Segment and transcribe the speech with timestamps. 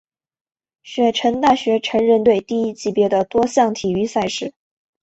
[0.81, 4.51] 雪城大学橙人队第一级别的多项体育赛事。